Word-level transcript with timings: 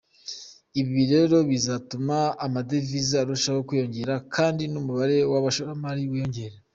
Ibi 0.81 1.01
rero 1.13 1.37
bizatuma 1.49 2.17
amadevise 2.45 3.13
arushaho 3.17 3.59
kwiyongera, 3.67 4.15
kandi 4.35 4.63
n’umubare 4.73 5.17
w’abashoramari 5.31 6.01
wiyongere’’. 6.11 6.57